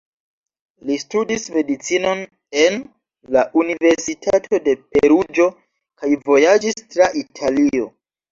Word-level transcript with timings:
Li 0.89 0.95
studis 1.01 1.43
medicinon 1.57 2.23
en 2.61 2.79
la 3.35 3.43
Universitato 3.63 4.61
de 4.69 4.75
Peruĝo 4.95 5.47
kaj 6.03 6.13
vojaĝis 6.31 6.81
tra 6.97 7.13
Italio. 7.25 7.87